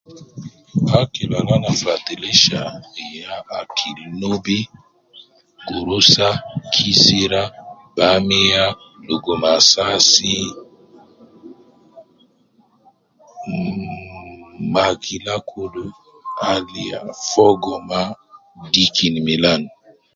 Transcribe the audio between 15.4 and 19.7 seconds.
kulu al ya fogo mma dikin milan.